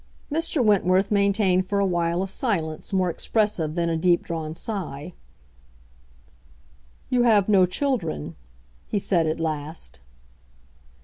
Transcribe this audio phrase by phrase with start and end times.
[0.31, 0.65] Mr.
[0.65, 5.13] Wentworth maintained for a while a silence more expressive than a deep drawn sigh.
[7.11, 8.35] "You have no children,"
[8.87, 9.99] he said at last.